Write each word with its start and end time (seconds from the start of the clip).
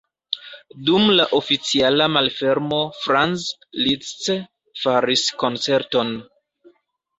Dum 0.85 1.03
la 1.19 1.27
oficiala 1.39 2.07
malfermo 2.13 2.79
Franz 3.03 3.45
Liszt 3.83 4.33
faris 4.87 5.29
koncerton. 5.47 6.15